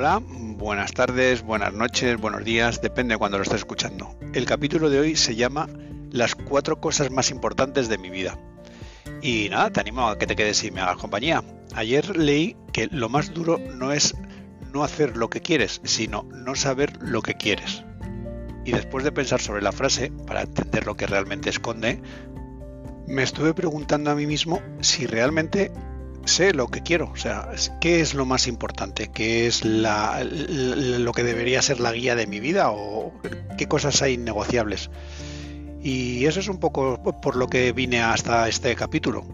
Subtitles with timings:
[0.00, 4.16] Hola, buenas tardes, buenas noches, buenos días, depende de cuando lo estés escuchando.
[4.32, 5.68] El capítulo de hoy se llama
[6.12, 8.38] Las cuatro cosas más importantes de mi vida.
[9.22, 11.42] Y nada, te animo a que te quedes y me hagas compañía.
[11.74, 14.14] Ayer leí que lo más duro no es
[14.72, 17.82] no hacer lo que quieres, sino no saber lo que quieres.
[18.64, 22.00] Y después de pensar sobre la frase, para entender lo que realmente esconde,
[23.08, 25.72] me estuve preguntando a mí mismo si realmente
[26.28, 27.50] sé lo que quiero, o sea,
[27.80, 32.38] qué es lo más importante, qué es lo que debería ser la guía de mi
[32.38, 33.12] vida o
[33.56, 34.90] qué cosas hay negociables.
[35.80, 39.24] Y eso es un poco por lo que vine hasta este capítulo.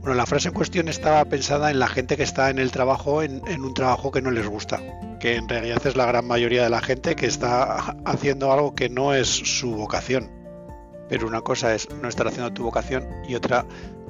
[0.00, 3.22] Bueno, la frase en cuestión estaba pensada en la gente que está en el trabajo,
[3.22, 4.82] en, en, un trabajo que no les gusta,
[5.18, 8.90] que en realidad es la gran mayoría de la gente que está haciendo algo que
[8.90, 10.30] no es su vocación.
[11.08, 13.64] Pero una cosa es no estar haciendo tu vocación y otra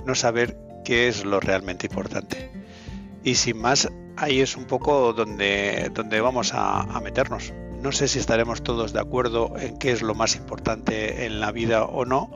[0.05, 2.51] no saber qué es lo realmente importante.
[3.25, 7.53] Y sin más, ahí es un poco donde, donde vamos a, meternos.
[7.81, 11.53] No sé si estaremos todos de acuerdo en qué es lo más importante en la
[11.53, 12.31] vida o no,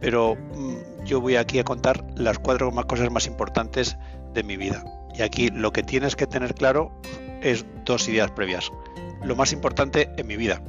[0.00, 3.96] pero mm, yo voy aquí a contar las cuatro cosas más importantes
[4.32, 4.84] de mi vida.
[5.14, 6.92] Y aquí lo que tienes que tener claro
[7.42, 8.70] es dos ideas previas.
[9.22, 10.62] Lo más importante en mi vida,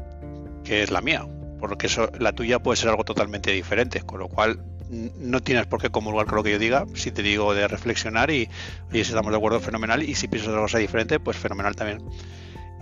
[0.64, 1.28] que es la mía,
[1.60, 4.64] porque eso, la tuya puede ser algo totalmente diferente, con lo cual
[4.94, 8.32] no tienes por qué comulgar con lo que yo diga, si te digo de reflexionar
[8.32, 8.50] y,
[8.92, 12.04] si estamos de acuerdo, fenomenal, y si piensas otra cosa diferente, pues fenomenal también.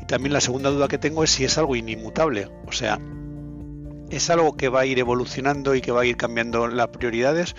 [0.02, 3.00] Y también la segunda duda que tengo es si es algo inimutable, o sea,
[4.10, 7.56] ¿es algo que va a ir evolucionando y que va a ir cambiando las prioridades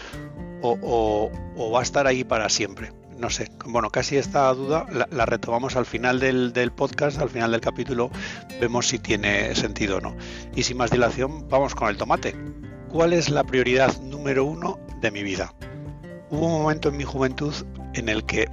[0.63, 1.31] o,
[1.73, 2.93] va a estar ahí para siempre?
[3.19, 7.53] No sé, bueno, casi esta duda la, retomamos al final del, del, podcast, al final
[7.53, 8.11] del capítulo,
[8.61, 10.17] vemos si tiene sentido o no.
[10.57, 12.35] Y sin más dilación, vamos con el tomate.
[12.93, 15.53] ¿Cuál es la prioridad número uno de mi vida?
[16.31, 17.53] Hubo un momento en mi juventud
[17.93, 18.49] en el que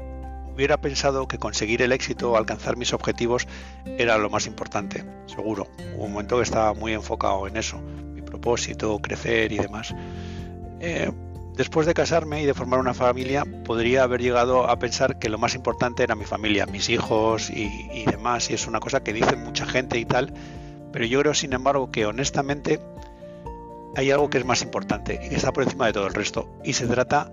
[0.52, 3.48] hubiera pensado que conseguir el éxito o alcanzar mis objetivos
[3.86, 5.68] era lo más importante, seguro.
[5.96, 9.94] Hubo un momento que estaba muy enfocado en eso, mi propósito, crecer y demás.
[10.80, 11.12] Eh,
[11.56, 15.38] después de casarme y de formar una familia, podría haber llegado a pensar que lo
[15.38, 19.14] más importante era mi familia, mis hijos y, y demás, y es una cosa que
[19.14, 20.34] dice mucha gente y tal,
[20.92, 22.80] pero yo creo, sin embargo, que honestamente
[23.96, 26.50] hay algo que es más importante y que está por encima de todo el resto.
[26.64, 27.32] Y se trata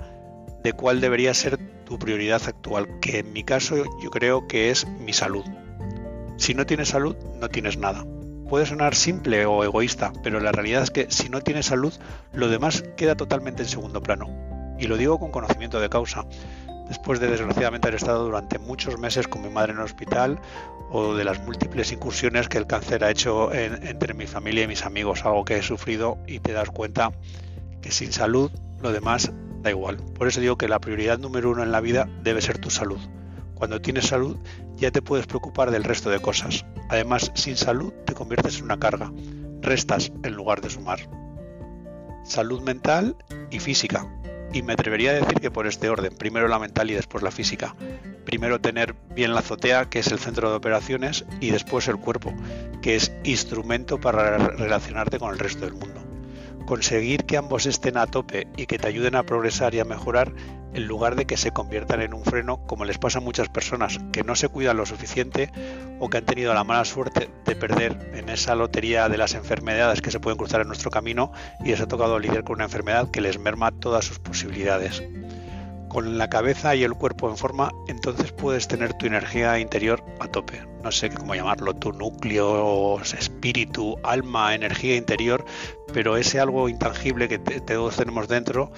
[0.63, 4.87] de cuál debería ser tu prioridad actual, que en mi caso yo creo que es
[4.87, 5.45] mi salud.
[6.37, 8.05] Si no tienes salud, no tienes nada.
[8.49, 11.93] Puede sonar simple o egoísta, pero la realidad es que si no tienes salud,
[12.33, 14.29] lo demás queda totalmente en segundo plano.
[14.79, 16.27] Y lo digo con conocimiento de causa
[16.89, 20.41] después de desgraciadamente haber estado durante muchos meses con mi madre en el hospital
[20.91, 24.85] o de las múltiples incursiones que el cáncer ha hecho entre mi familia y mis
[24.85, 27.13] amigos, algo que he sufrido y te das cuenta
[27.83, 29.33] que sin salud lo demás
[29.63, 29.97] da igual.
[29.97, 33.01] Por eso digo que la prioridad número uno en la vida debe ser tu salud.
[33.55, 34.37] Cuando tienes salud
[34.77, 36.65] ya te puedes preocupar del resto de cosas.
[36.89, 39.11] Además, sin salud te conviertes en una carga.
[39.63, 41.01] Restas en lugar de sumar.
[42.25, 43.17] Salud mental
[43.51, 44.07] y física
[44.53, 47.31] y me atrevería a decir que por este orden, primero la mental y después la
[47.31, 47.75] física.
[48.25, 52.35] Primero tener bien la azotea, que es el centro de operaciones, y después el cuerpo,
[52.83, 56.03] que es instrumento para relacionarte con el resto del mundo.
[56.67, 60.33] Conseguir que ambos estén a tope y que te ayuden a progresar y a mejorar
[60.77, 63.99] en lugar de que se conviertan en un freno como les pasa a muchas personas
[64.13, 65.51] que no se cuidan lo suficiente
[65.99, 70.03] o que han tenido la mala suerte de perder en esa lotería de las enfermedades
[70.03, 71.33] que se pueden cruzar en nuestro camino
[71.65, 75.03] y les ha tocado lidiar con una enfermedad que les merma todas sus posibilidades.
[75.89, 80.29] Con la cabeza y el cuerpo en forma, entonces puedes tener tu energía interior a
[80.29, 80.61] tope.
[80.83, 85.47] No sé cómo llamarlo, tu núcleo, espíritu, alma, energía interior,
[85.95, 88.73] pero ese algo intangible que todos tenemos dentro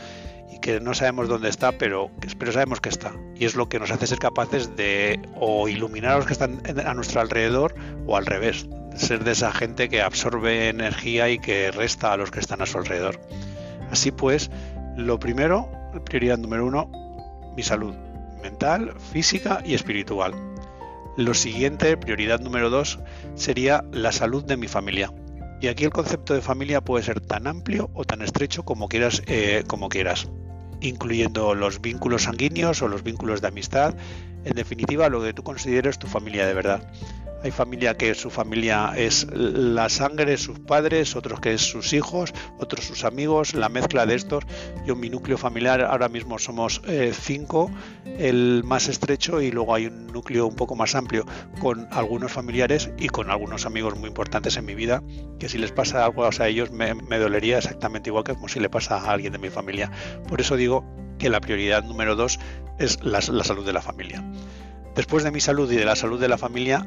[0.60, 3.12] que no sabemos dónde está, pero, pero sabemos que está.
[3.36, 6.60] Y es lo que nos hace ser capaces de o iluminar a los que están
[6.84, 7.74] a nuestro alrededor
[8.06, 12.30] o al revés, ser de esa gente que absorbe energía y que resta a los
[12.30, 13.20] que están a su alrededor.
[13.90, 14.50] Así pues,
[14.96, 15.70] lo primero,
[16.04, 16.90] prioridad número uno,
[17.56, 17.94] mi salud
[18.42, 20.34] mental, física y espiritual.
[21.16, 23.00] Lo siguiente, prioridad número dos,
[23.34, 25.12] sería la salud de mi familia.
[25.60, 29.22] Y aquí el concepto de familia puede ser tan amplio o tan estrecho como quieras,
[29.26, 30.28] eh, como quieras
[30.80, 33.94] incluyendo los vínculos sanguíneos o los vínculos de amistad,
[34.44, 36.88] en definitiva lo que tú consideres tu familia de verdad.
[37.42, 42.34] Hay familia que su familia es la sangre, sus padres, otros que es sus hijos,
[42.58, 44.44] otros sus amigos, la mezcla de estos.
[44.84, 47.70] Yo mi núcleo familiar ahora mismo somos eh, cinco,
[48.04, 51.24] el más estrecho y luego hay un núcleo un poco más amplio
[51.60, 55.02] con algunos familiares y con algunos amigos muy importantes en mi vida
[55.38, 58.68] que si les pasa algo a ellos me, dolería exactamente igual que como si le
[58.68, 59.92] pasa a alguien de mi familia.
[60.28, 60.84] Por eso digo
[61.18, 62.40] que la prioridad número dos
[62.80, 64.24] es la salud de la familia.
[64.96, 66.84] Después de mi salud y de la salud de la familia,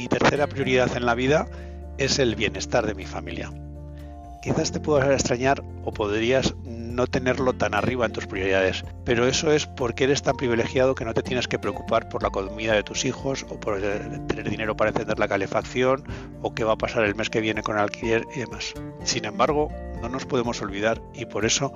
[0.00, 1.46] mi tercera prioridad en la vida
[1.98, 3.52] es el bienestar de mi familia.
[4.42, 9.52] Quizás te puedas extrañar o podrías no tenerlo tan arriba en tus prioridades, pero eso
[9.52, 12.82] es porque eres tan privilegiado que no te tienes que preocupar por la comida de
[12.82, 16.04] tus hijos o por tener dinero para encender la calefacción
[16.40, 18.72] o qué va a pasar el mes que viene con el alquiler y demás.
[19.04, 19.68] Sin embargo,
[20.00, 21.74] no nos podemos olvidar y por eso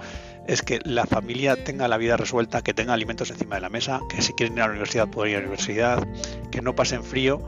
[0.49, 4.01] es que la familia tenga la vida resuelta, que tenga alimentos encima de la mesa,
[4.09, 6.09] que si quieren ir a la universidad puedan ir a la universidad,
[6.51, 7.43] que no pasen frío,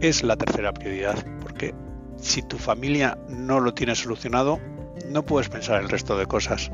[0.00, 1.74] es la tercera prioridad, porque
[2.16, 4.58] si tu familia no lo tiene solucionado,
[5.08, 6.70] no puedes pensar el resto de cosas.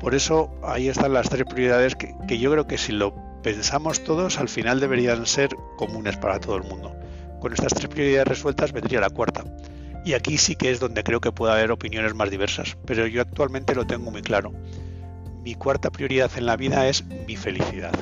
[0.00, 4.04] Por eso ahí están las tres prioridades que, que, yo creo que si lo pensamos
[4.04, 6.94] todos, al final deberían ser comunes para todo el mundo.
[7.40, 9.44] Con estas tres prioridades resueltas vendría la cuarta.
[10.04, 13.20] Y aquí sí que es donde creo que puede haber opiniones más diversas, pero yo
[13.20, 14.52] actualmente lo tengo muy claro.
[15.42, 17.92] Mi cuarta prioridad en la vida es mi felicidad.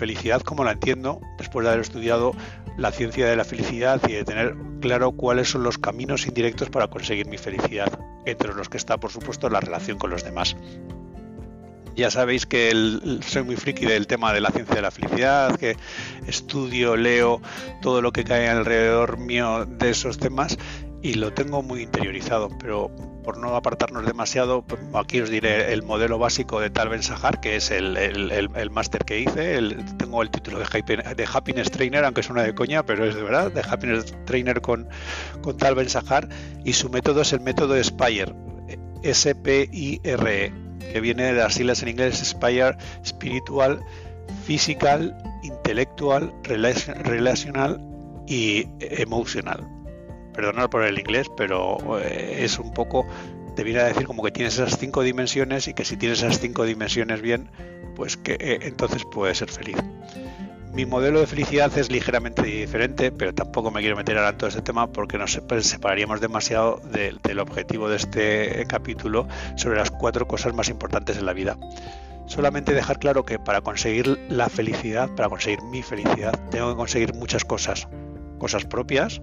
[0.00, 2.32] Felicidad como la entiendo después de haber estudiado
[2.78, 6.88] la ciencia de la felicidad y de tener claro cuáles son los caminos indirectos para
[6.88, 10.56] conseguir mi felicidad, entre los que está por supuesto la relación con los demás.
[11.96, 12.72] Ya sabéis que
[13.20, 15.76] soy muy friki del tema de la ciencia de la felicidad, que
[16.26, 17.42] estudio, leo
[17.82, 20.56] todo lo que cae alrededor mío de esos temas
[21.02, 22.90] y lo tengo muy interiorizado, pero
[23.22, 24.64] por no apartarnos demasiado,
[24.94, 29.04] aquí os diré el modelo básico de Tal Ben Sahar, que es el, el, máster
[29.04, 29.60] que hice.
[29.98, 33.60] tengo el título de, Happiness Trainer, aunque suena de coña, pero es de verdad, de
[33.60, 34.88] Happiness Trainer con,
[35.42, 36.28] con Tal Ben Sahar.
[36.64, 38.34] Y su método es el método SPIRE,
[39.02, 40.52] S-P-I-R-E,
[40.92, 43.80] que viene de las siglas en inglés SPIRE, Spiritual,
[44.44, 47.80] Physical, Intellectual, Relational
[48.26, 49.79] y Emotional
[50.40, 53.06] perdonad por el inglés, pero eh, es un poco,
[53.56, 56.40] te viene a decir como que tienes esas cinco dimensiones y que si tienes esas
[56.40, 57.50] cinco dimensiones bien,
[57.94, 59.76] pues que eh, entonces puedes ser feliz.
[60.72, 64.48] Mi modelo de felicidad es ligeramente diferente, pero tampoco me quiero meter ahora en todo
[64.48, 70.54] este tema porque nos separaríamos demasiado del objetivo de este capítulo sobre las cuatro cosas
[70.54, 71.58] más importantes en la vida.
[72.26, 77.12] Solamente dejar claro que para conseguir la felicidad, para conseguir mi felicidad, tengo que conseguir
[77.12, 77.88] muchas cosas.
[78.38, 79.20] Cosas propias,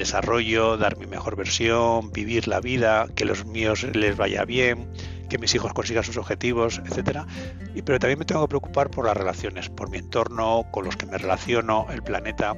[0.00, 4.90] desarrollo, dar mi mejor versión, vivir la vida, que los míos les vaya bien,
[5.28, 7.26] que mis hijos consigan sus objetivos, etcétera.
[7.74, 10.96] Y pero también me tengo que preocupar por las relaciones, por mi entorno, con los
[10.96, 12.56] que me relaciono, el planeta.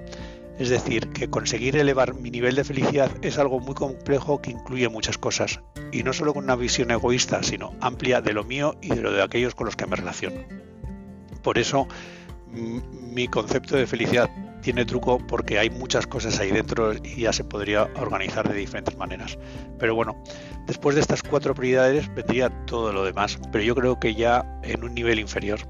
[0.59, 4.89] Es decir, que conseguir elevar mi nivel de felicidad es algo muy complejo que incluye
[4.89, 5.61] muchas cosas,
[5.91, 9.13] y no solo con una visión egoísta, sino amplia de lo mío y de lo
[9.13, 10.41] de aquellos con los que me relaciono.
[11.43, 11.89] Por eso,
[12.53, 14.31] mi concepto de felicidad
[14.63, 18.97] tiene truco porque hay muchas cosas ahí dentro y ya se podría organizar de diferentes
[18.97, 19.39] maneras.
[19.79, 20.17] Pero bueno,
[20.67, 24.85] después de estas cuatro prioridades vendría todo lo demás, pero yo creo que ya en
[24.85, 25.61] un nivel inferior.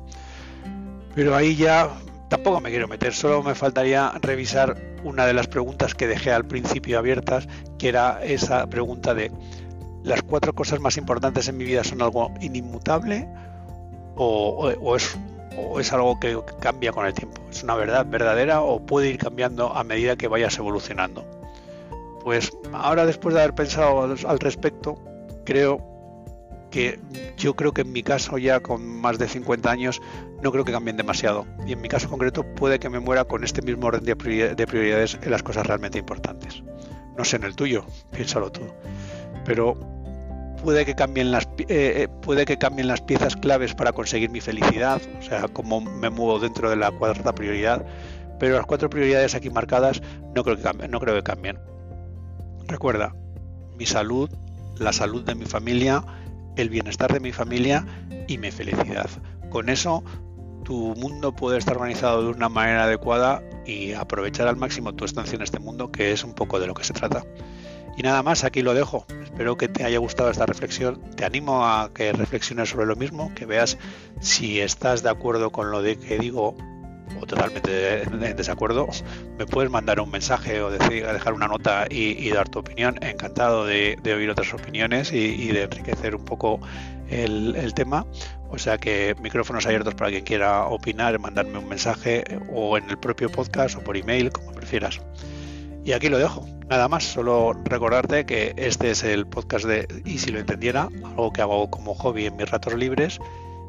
[1.15, 1.91] Pero ahí ya
[2.29, 6.47] tampoco me quiero meter, solo me faltaría revisar una de las preguntas que dejé al
[6.47, 7.49] principio abiertas,
[7.79, 9.33] que era esa pregunta de
[10.03, 13.29] las cuatro cosas más importantes en mi vida son algo inimmutable
[14.17, 14.97] o,
[15.57, 17.41] o es algo que cambia con el tiempo?
[17.51, 21.25] ¿Es una verdad verdadera o puede ir cambiando a medida que vayas evolucionando?
[22.23, 24.97] Pues ahora después de haber pensado al respecto,
[25.45, 25.93] creo
[26.71, 26.99] que
[27.37, 30.01] yo creo que en mi caso ya con más de 50 años
[30.43, 31.47] no creo que cambien demasiado.
[31.67, 34.17] Y en mi caso concreto puede que me muera con este mismo orden de
[34.67, 36.63] prioridades en las cosas realmente importantes.
[37.17, 38.63] No sé en el tuyo, piénsalo tú.
[39.45, 39.77] Pero
[40.63, 44.41] puede que cambien las eh, eh, puede que cambien las piezas claves para conseguir mi
[44.41, 47.85] felicidad, o sea, cómo me muevo dentro de la cuarta prioridad,
[48.39, 50.01] pero las cuatro prioridades aquí marcadas
[50.35, 51.59] no creo que cambien, no creo que cambien.
[52.69, 53.15] Recuerda,
[53.77, 54.31] mi salud,
[54.79, 56.05] la salud de mi familia,
[56.57, 57.85] el bienestar de mi familia
[58.29, 59.11] y mi felicidad.
[59.51, 60.05] Con eso
[60.65, 65.35] tu mundo puede estar organizado de una manera adecuada y aprovechar al máximo tu estancia
[65.35, 67.25] en este mundo, que es un poco de lo que se trata.
[67.97, 69.07] Y nada más, aquí lo dejo.
[69.23, 71.01] Espero que te haya gustado esta reflexión.
[71.15, 73.79] Te animo a que reflexiones sobre lo mismo, que veas
[74.21, 76.57] si estás de acuerdo con lo de que digo
[77.21, 78.89] o totalmente en desacuerdo,
[79.39, 82.99] me puedes mandar un mensaje o decir, dejar una nota y, dar tu opinión.
[83.03, 86.61] Encantado de, oír otras opiniones y, de enriquecer un poco
[87.09, 88.07] el, el, tema.
[88.51, 92.99] O sea que micrófonos abiertos para quien quiera opinar, mandarme un mensaje o en el
[92.99, 95.01] propio podcast o por email, como prefieras.
[95.85, 96.47] Y aquí lo dejo.
[96.69, 101.33] Nada más, solo recordarte que este es el podcast de Y si lo entendiera, algo
[101.33, 103.19] que hago como hobby en mis ratos libres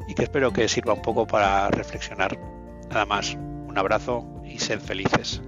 [0.08, 2.38] y que espero que sirva un poco para reflexionar.
[2.90, 5.42] Nada más, un abrazo y sed felices.